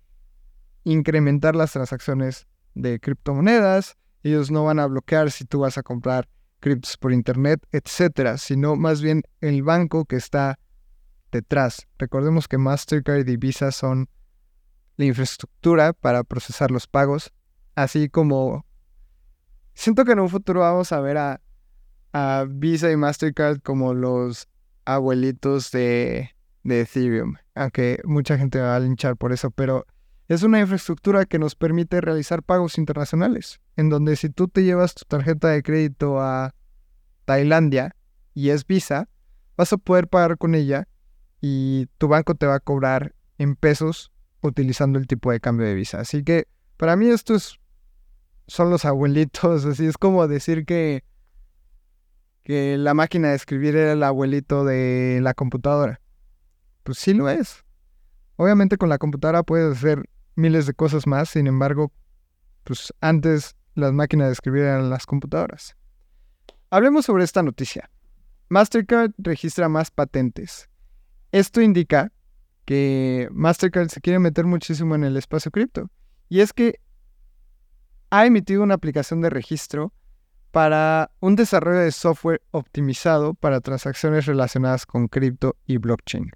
[0.86, 2.48] incrementar las transacciones
[2.82, 6.28] de criptomonedas, ellos no van a bloquear si tú vas a comprar
[6.60, 10.60] criptos por internet, etcétera, sino más bien el banco que está
[11.32, 11.88] detrás.
[11.98, 14.10] Recordemos que Mastercard y Visa son
[14.98, 17.32] la infraestructura para procesar los pagos,
[17.76, 18.66] así como
[19.80, 21.40] Siento que en un futuro vamos a ver a,
[22.50, 24.50] Visa y Mastercard como los
[24.84, 26.32] abuelitos de,
[26.64, 29.86] de Ethereum, aunque mucha gente va a linchar por eso, pero
[30.30, 34.94] es una infraestructura que nos permite realizar pagos internacionales, en donde si tú te llevas
[34.94, 36.54] tu tarjeta de crédito a
[37.26, 37.96] Tailandia
[38.36, 39.10] y es Visa,
[39.58, 40.88] vas a poder pagar con ella
[41.42, 44.12] y tu banco te va a cobrar en pesos
[44.42, 46.00] utilizando el tipo de cambio de Visa.
[46.00, 47.60] Así que para mí esto es
[48.46, 51.04] son los abuelitos, así es como decir que,
[52.44, 56.02] que la máquina de escribir era el abuelito de la computadora.
[56.84, 57.66] Pues sí lo es.
[58.36, 60.08] Obviamente con la computadora puedes hacer
[60.40, 61.92] miles de cosas más, sin embargo,
[62.64, 65.76] pues antes las máquinas de escribir eran las computadoras.
[66.70, 67.90] Hablemos sobre esta noticia.
[68.50, 70.70] Mastercard registra más patentes.
[71.32, 72.12] Esto indica
[72.66, 75.90] que Mastercard se quiere meter muchísimo en el espacio cripto.
[76.30, 76.80] Y es que
[78.12, 79.94] ha emitido una aplicación de registro
[80.52, 86.32] para un desarrollo de software optimizado para transacciones relacionadas con cripto y blockchain.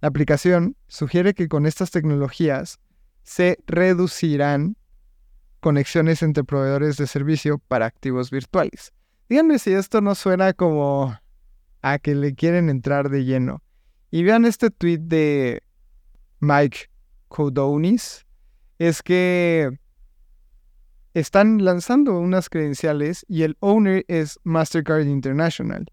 [0.00, 2.80] La aplicación sugiere que con estas tecnologías
[3.22, 4.76] se reducirán
[5.60, 8.92] conexiones entre proveedores de servicio para activos virtuales.
[9.28, 11.16] Díganme si esto no suena como
[11.82, 13.62] a que le quieren entrar de lleno.
[14.10, 15.62] Y vean este tweet de
[16.40, 16.90] Mike
[17.28, 18.26] Kodonis.
[18.78, 19.70] Es que
[21.14, 25.86] están lanzando unas credenciales y el owner es Mastercard International.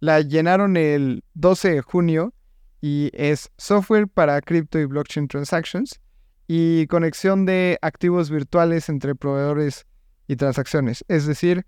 [0.00, 2.34] La llenaron el 12 de junio
[2.80, 6.00] y es software para crypto y blockchain transactions
[6.48, 9.86] y conexión de activos virtuales entre proveedores
[10.26, 11.04] y transacciones.
[11.06, 11.66] Es decir,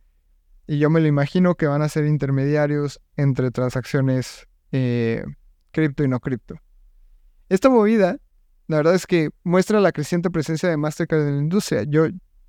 [0.67, 5.23] y yo me lo imagino que van a ser intermediarios entre transacciones eh,
[5.71, 6.57] cripto y no cripto.
[7.51, 8.19] Esta movida,
[8.69, 11.83] la verdad es que muestra la creciente presencia de Mastercard en la industria.
[11.83, 12.07] Yo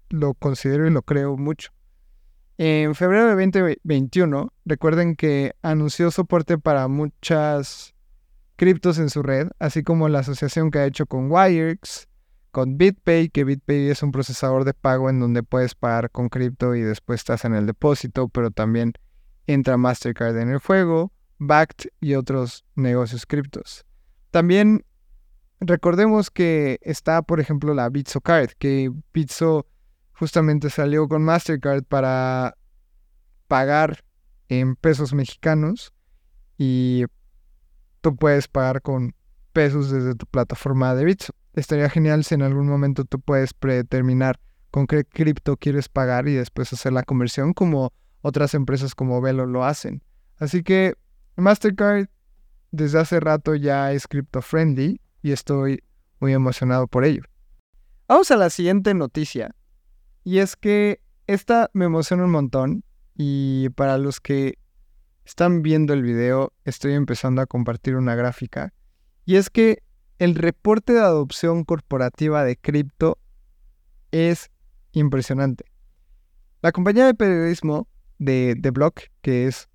[0.09, 1.71] lo considero y lo creo mucho.
[2.57, 7.93] En febrero de 2021, recuerden que anunció soporte para muchas
[8.55, 12.07] criptos en su red, así como la asociación que ha hecho con Wirex,
[12.51, 16.75] con BitPay, que BitPay es un procesador de pago en donde puedes pagar con cripto
[16.75, 18.93] y después estás en el depósito, pero también
[19.47, 23.85] entra Mastercard en el juego, Backed y otros negocios criptos.
[24.31, 24.85] También
[25.59, 29.65] recordemos que está, por ejemplo, la Bitso Card, que Bitso
[30.13, 32.55] justamente salió con Mastercard para
[33.47, 34.03] pagar
[34.49, 35.93] en pesos mexicanos
[36.57, 37.05] y
[38.01, 39.15] tú puedes pagar con
[39.53, 41.33] pesos desde tu plataforma de Bitso.
[41.53, 44.39] Estaría genial si en algún momento tú puedes predeterminar
[44.71, 49.45] con qué cripto quieres pagar y después hacer la conversión como otras empresas como Velo
[49.45, 50.01] lo hacen.
[50.37, 50.95] Así que
[51.35, 52.07] Mastercard
[52.71, 55.83] desde hace rato ya es crypto friendly y estoy
[56.19, 57.23] muy emocionado por ello.
[58.07, 59.55] Vamos a la siguiente noticia.
[60.23, 62.83] Y es que esta me emociona un montón
[63.15, 64.57] y para los que
[65.25, 68.73] están viendo el video estoy empezando a compartir una gráfica.
[69.25, 69.83] Y es que
[70.21, 73.17] el reporte de adopción corporativa de cripto
[74.11, 74.51] es
[74.91, 75.65] impresionante.
[76.61, 77.87] La compañía de periodismo
[78.19, 79.67] de The Block, que es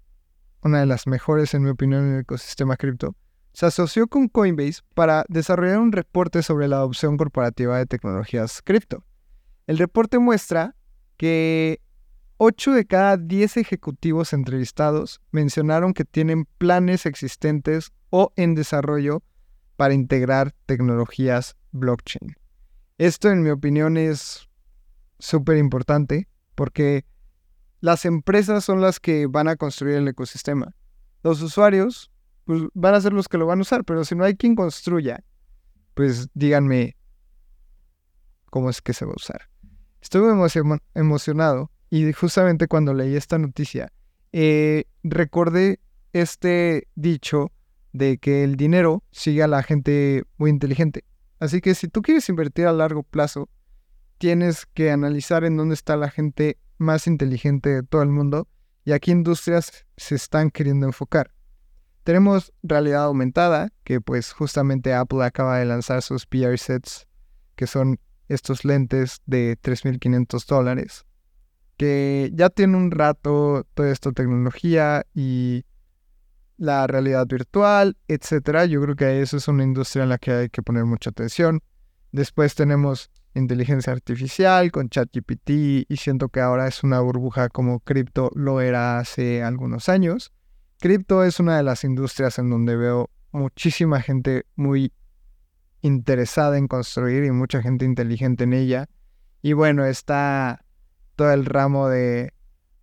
[0.63, 3.17] una de las mejores en mi opinión en el ecosistema cripto,
[3.55, 9.03] se asoció con Coinbase para desarrollar un reporte sobre la adopción corporativa de tecnologías cripto.
[9.67, 10.77] El reporte muestra
[11.17, 11.81] que
[12.37, 19.25] 8 de cada 10 ejecutivos entrevistados mencionaron que tienen planes existentes o en desarrollo
[19.77, 22.35] para integrar tecnologías blockchain.
[22.99, 24.49] Esto en mi opinión es
[25.19, 27.05] súper importante porque
[27.81, 30.75] las empresas son las que van a construir el ecosistema.
[31.23, 32.11] Los usuarios
[32.45, 34.55] pues, van a ser los que lo van a usar, pero si no hay quien
[34.55, 35.23] construya,
[35.95, 36.97] pues díganme
[38.51, 39.49] cómo es que se va a usar.
[40.01, 40.33] Estuve
[40.95, 43.93] emocionado y justamente cuando leí esta noticia,
[44.33, 45.81] eh, recordé
[46.13, 47.53] este dicho
[47.97, 51.05] de que el dinero sigue a la gente muy inteligente.
[51.39, 53.49] Así que si tú quieres invertir a largo plazo,
[54.19, 58.49] tienes que analizar en dónde está la gente más inteligente de todo el mundo
[58.85, 61.33] y a qué industrias se están queriendo enfocar.
[62.05, 67.09] Tenemos realidad aumentada, que pues justamente Apple acaba de lanzar sus VR sets,
[67.57, 71.05] que son estos lentes de 3.500 dólares,
[71.77, 75.65] que ya tiene un rato toda esta tecnología y
[76.57, 78.67] la realidad virtual, etcétera.
[78.67, 81.61] Yo creo que eso es una industria en la que hay que poner mucha atención.
[82.13, 85.51] Después tenemos inteligencia artificial con ChatGPT
[85.89, 90.33] y siento que ahora es una burbuja como cripto lo era hace algunos años.
[90.81, 94.93] Cripto es una de las industrias en donde veo muchísima gente muy
[95.83, 98.89] interesada en construir y mucha gente inteligente en ella.
[99.43, 100.65] Y bueno, está
[101.15, 102.33] todo el ramo de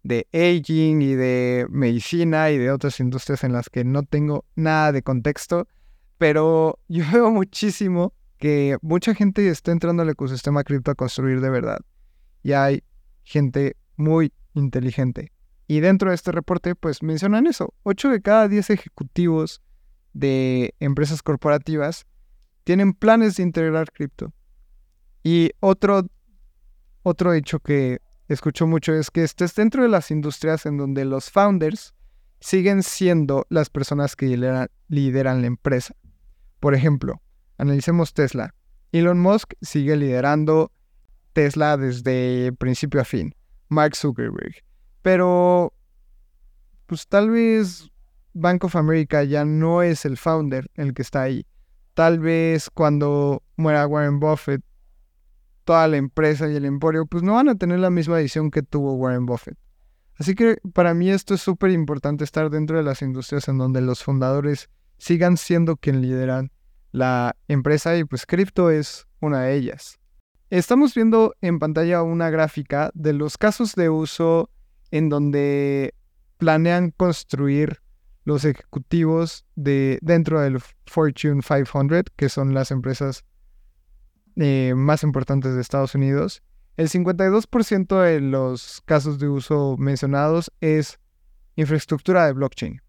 [0.03, 4.91] de aging y de medicina y de otras industrias en las que no tengo nada
[4.91, 5.67] de contexto,
[6.17, 11.49] pero yo veo muchísimo que mucha gente está entrando al ecosistema cripto a construir de
[11.49, 11.79] verdad.
[12.43, 12.83] Y hay
[13.23, 15.31] gente muy inteligente.
[15.65, 17.73] Y dentro de este reporte, pues mencionan eso.
[17.83, 19.61] 8 de cada 10 ejecutivos
[20.11, 22.05] de empresas corporativas
[22.65, 24.33] tienen planes de integrar cripto.
[25.23, 26.05] Y otro,
[27.03, 31.29] otro hecho que escucho mucho es que estés dentro de las industrias en donde los
[31.29, 31.93] founders
[32.39, 34.27] siguen siendo las personas que
[34.87, 35.95] lideran, la empresa.
[36.59, 37.21] Por ejemplo,
[37.57, 38.53] analicemos Tesla.
[38.91, 40.71] Elon Musk sigue liderando
[41.33, 43.33] Tesla desde principio a fin.
[43.69, 44.55] Mark Zuckerberg.
[45.01, 45.73] Pero,
[46.85, 47.89] pues tal vez
[48.33, 51.45] Bank of America ya no es el founder el que está ahí.
[51.93, 54.61] Tal vez cuando muera Warren Buffett
[55.63, 58.63] toda la empresa y el emporio, pues no van a tener la misma visión que
[58.63, 59.57] tuvo Warren Buffett.
[60.17, 63.81] Así que para mí esto es súper importante estar dentro de las industrias en donde
[63.81, 66.51] los fundadores sigan siendo quien lideran
[66.91, 69.99] la empresa y pues cripto es una de ellas.
[70.49, 74.51] Estamos viendo en pantalla una gráfica de los casos de uso
[74.91, 75.95] en donde
[76.37, 77.79] planean construir
[78.23, 83.25] los ejecutivos de dentro del Fortune 500, que son las empresas
[84.35, 86.41] eh, más importantes de Estados Unidos,
[86.75, 90.99] el 52% de los casos de uso mencionados es
[91.55, 92.81] infraestructura de blockchain.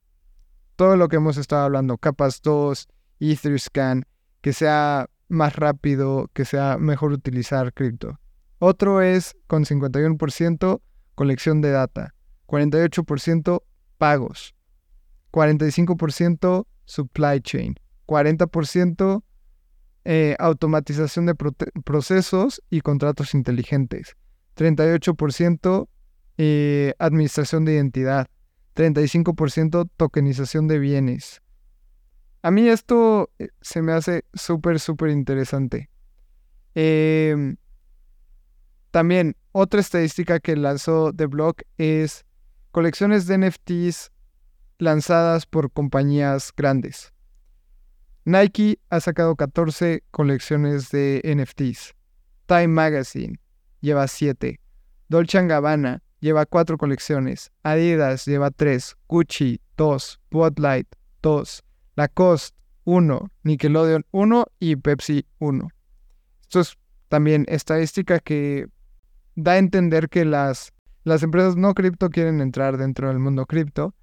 [0.77, 2.89] Todo lo que hemos estado hablando, capas 2,
[3.21, 4.05] Etherscan,
[4.41, 8.19] que sea más rápido, que sea mejor utilizar cripto.
[8.59, 10.81] Otro es con 51%
[11.15, 12.15] colección de data,
[12.47, 13.63] 48%
[13.99, 14.55] pagos,
[15.31, 17.75] 45% supply chain,
[18.07, 19.23] 40%
[20.05, 24.17] eh, automatización de procesos y contratos inteligentes,
[24.57, 25.89] 38%
[26.37, 28.29] eh, administración de identidad,
[28.75, 31.41] 35% tokenización de bienes.
[32.43, 35.89] A mí esto eh, se me hace súper, súper interesante.
[36.75, 37.57] Em,
[38.91, 42.27] también otra estadística que lanzó The Block es
[42.73, 44.11] colecciones de NFTs
[44.79, 47.14] lanzadas por compañías grandes.
[48.27, 51.95] Nike ha sacado 14 colecciones de NFTs.
[52.47, 53.39] Time Magazine
[53.81, 54.59] lleva 7.
[55.09, 57.53] Dolce Gabbana lleva 4 colecciones.
[57.63, 58.97] Adidas lleva 3.
[59.09, 60.21] Gucci 2.
[60.25, 60.89] Spotlight
[61.21, 61.63] 2.
[61.97, 63.31] Lacoste 1.
[63.43, 65.69] Nickelodeon 1 y Pepsi 1.
[66.41, 68.69] Esto es también estadística que
[69.35, 70.73] da a entender que las,
[71.03, 73.95] las empresas no cripto quieren entrar dentro del mundo cripto.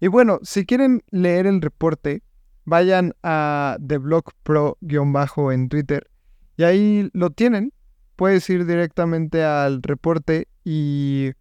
[0.00, 2.22] Y bueno, si quieren leer el reporte,
[2.70, 6.08] vayan a TheBlockPro- en Twitter
[6.56, 7.72] y ahí lo tienen.
[8.14, 11.32] Puedes ir directamente al reporte y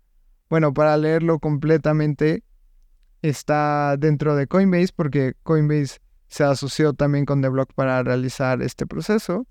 [0.49, 2.43] bueno, para leerlo completamente
[3.21, 5.99] está dentro de Coinbase porque Coinbase
[6.29, 9.45] se asoció también con The Block para realizar este proceso.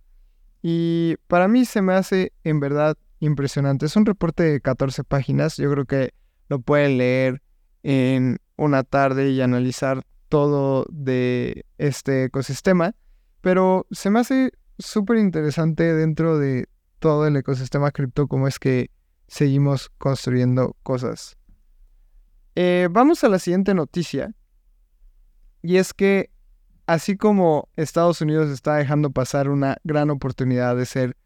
[0.60, 3.86] Y para mí se me hace en verdad impresionante.
[3.86, 5.58] Es un reporte de 14 páginas.
[5.58, 6.12] Yo creo que
[6.48, 7.40] lo pueden leer
[7.84, 12.94] en una tarde y analizar todo de este ecosistema.
[13.40, 16.68] Pero se me hace súper interesante dentro de
[16.98, 18.90] todo el ecosistema cripto cómo es que
[19.26, 21.36] seguimos construyendo cosas.
[22.54, 24.34] Eh, vamos a la siguiente noticia.
[25.62, 26.30] Y es que
[26.86, 31.16] así como Estados Unidos está dejando pasar una gran oportunidad de ser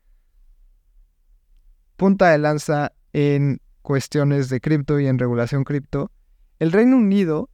[1.96, 6.11] punta de lanza en cuestiones de cripto y en regulación cripto,
[6.59, 7.48] el Reino Unido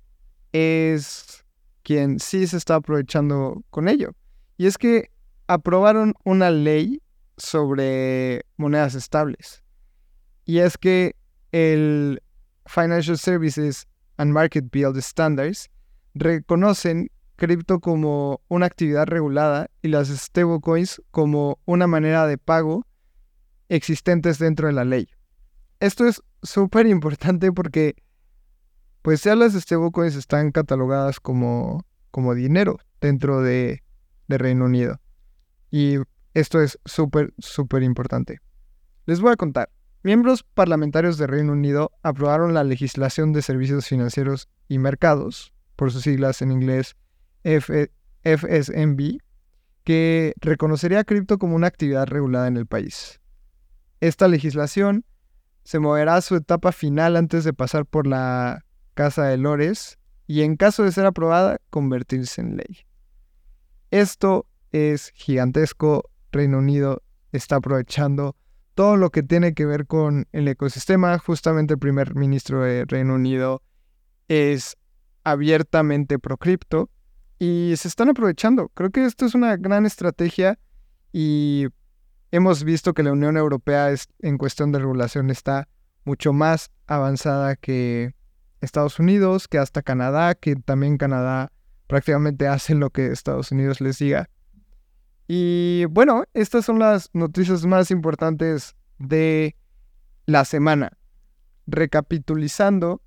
[0.53, 1.44] es
[1.82, 4.12] quien sí se está aprovechando con ello.
[4.57, 5.11] Y es que
[5.46, 7.01] aprobaron una ley
[7.36, 9.62] sobre monedas estables.
[10.44, 11.14] Y es que
[11.53, 12.22] el
[12.66, 13.86] Financial Services
[14.16, 15.70] and Market Build Standards
[16.14, 22.84] reconocen cripto como una actividad regulada y las stablecoins como una manera de pago
[23.68, 25.09] existentes dentro de la ley.
[25.80, 27.94] Esto es súper importante porque
[29.03, 33.82] pues ya las stablecoins están catalogadas como, como dinero dentro de,
[34.26, 35.01] de Reino Unido.
[35.70, 35.96] Y
[36.34, 38.40] esto es súper, súper importante.
[39.07, 39.70] Les voy a contar.
[40.03, 46.03] Miembros parlamentarios de Reino Unido aprobaron la legislación de servicios financieros y mercados, por sus
[46.03, 46.96] siglas en inglés
[47.42, 49.18] FSMB,
[49.84, 53.20] que reconocería cripto como una actividad regulada en el país.
[54.01, 55.05] Esta legislación
[55.64, 58.64] se moverá a su etapa final antes de pasar por la
[58.99, 59.96] Casa de Lores
[60.26, 62.84] y en caso de ser aprobada, convertirse en ley.
[63.92, 66.11] Esto es gigantesco.
[66.32, 68.34] Reino Unido está aprovechando
[68.74, 71.16] todo lo que tiene que ver con el ecosistema.
[71.20, 73.62] Justamente el primer ministro de Reino Unido
[74.26, 74.76] es
[75.22, 76.90] abiertamente pro cripto
[77.38, 78.68] y se están aprovechando.
[78.70, 80.59] Creo que esto es una gran estrategia
[81.12, 81.68] y
[82.32, 85.68] hemos visto que la Unión Europea es, en cuestión de regulación está
[86.03, 88.17] mucho más avanzada que
[88.61, 91.52] Estados Unidos, que hasta Canadá, que también Canadá
[91.86, 94.28] prácticamente hace lo que Estados Unidos les diga.
[95.26, 99.56] Y bueno, estas son las noticias más importantes de
[100.24, 100.96] la semana.
[101.66, 103.02] Recapitulizando,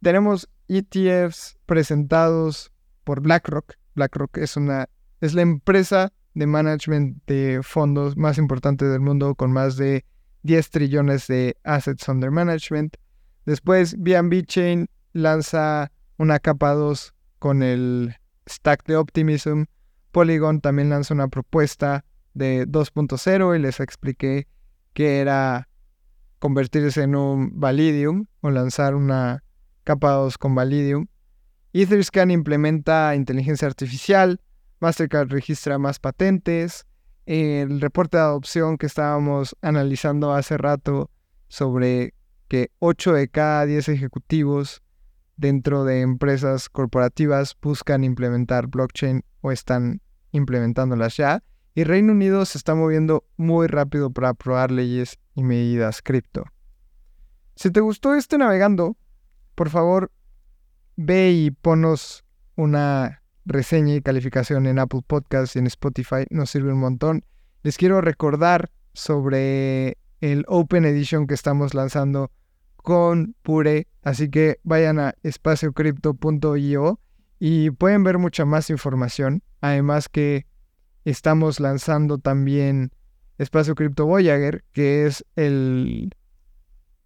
[0.00, 2.72] tenemos ETFs presentados
[3.02, 3.74] por BlackRock.
[3.94, 4.88] BlackRock es una
[5.20, 10.04] es la empresa de management de fondos más importante del mundo con más de
[10.42, 12.96] 10 trillones de assets under management.
[13.46, 18.16] Después BNB Chain lanza una capa 2 con el
[18.48, 19.64] stack de Optimism.
[20.12, 24.46] Polygon también lanza una propuesta de 2.0 y les expliqué
[24.92, 25.68] que era
[26.38, 29.44] convertirse en un Validium o lanzar una
[29.84, 31.06] capa 2 con Validium.
[31.72, 34.40] Etherscan implementa inteligencia artificial,
[34.80, 36.86] Mastercard registra más patentes,
[37.26, 41.10] el reporte de adopción que estábamos analizando hace rato
[41.48, 42.14] sobre
[42.50, 44.82] que 8 de cada 10 ejecutivos
[45.36, 51.44] dentro de empresas corporativas buscan implementar blockchain o están implementándolas ya.
[51.76, 56.44] Y Reino Unido se está moviendo muy rápido para aprobar leyes y medidas cripto.
[57.54, 58.96] Si te gustó este navegando,
[59.54, 60.10] por favor
[60.96, 62.24] ve y ponos
[62.56, 67.24] una reseña y calificación en Apple Podcasts y en Spotify, nos sirve un montón.
[67.62, 72.32] Les quiero recordar sobre el Open Edition que estamos lanzando
[72.82, 77.00] con Pure, así que vayan a espaciocrypto.io
[77.38, 79.42] y pueden ver mucha más información.
[79.60, 80.46] Además que
[81.04, 82.92] estamos lanzando también
[83.38, 86.14] Espacio Crypto Voyager, que es el,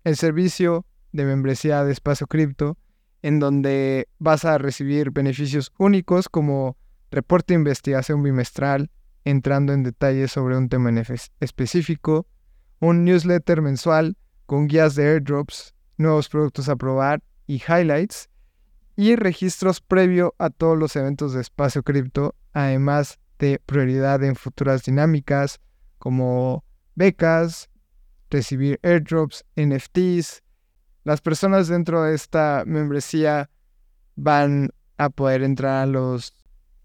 [0.02, 2.76] el servicio de membresía de Espacio Cripto
[3.24, 6.76] en donde vas a recibir beneficios únicos como
[7.10, 8.90] reporte de investigación bimestral,
[9.24, 10.90] entrando en detalles sobre un tema
[11.40, 12.26] específico,
[12.80, 18.28] un newsletter mensual con guías de airdrops, nuevos productos a probar y highlights.
[18.96, 24.84] y registros previo a todos los eventos de espacio cripto, además de prioridad en futuras
[24.84, 25.60] dinámicas
[25.98, 26.64] como
[26.94, 27.70] becas,
[28.30, 30.42] recibir airdrops, NFTs.
[31.02, 33.50] Las personas dentro de esta membresía
[34.14, 36.32] van a poder entrar a los,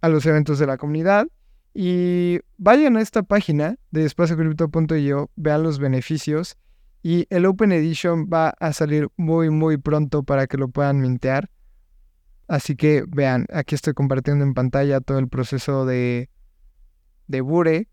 [0.02, 1.28] a los eventos de la comunidad
[1.74, 6.58] y vayan a esta página de espaciocrypto.io, vean los beneficios
[7.02, 11.50] y el Open Edition va a salir muy muy pronto para que lo puedan mintear.
[12.48, 16.30] Así que vean, aquí estoy compartiendo en pantalla todo el proceso de,
[17.28, 17.88] de Bure.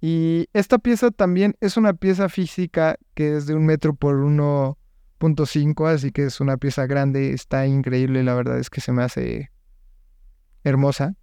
[0.00, 5.88] Y esta pieza también es una pieza física que es de un metro por 1.5,
[5.88, 9.52] así que es una pieza grande, está increíble, la verdad es que se me hace
[10.64, 11.14] hermosa.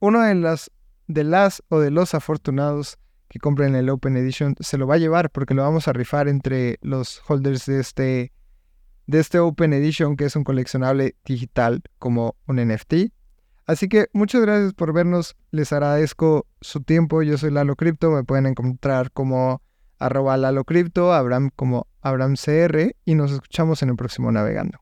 [0.00, 0.70] Uno de las,
[1.06, 2.98] de las o de los afortunados
[3.32, 6.28] que compren el Open Edition se lo va a llevar porque lo vamos a rifar
[6.28, 8.32] entre los holders de este
[9.06, 13.10] de este Open Edition, que es un coleccionable digital como un NFT.
[13.64, 18.22] Así que muchas gracias por vernos, les agradezco su tiempo, yo soy Lalo Crypto, me
[18.22, 19.62] pueden encontrar como
[19.98, 24.81] arroba Lalo Crypto, Abraham como Abraham CR y nos escuchamos en el próximo Navegando.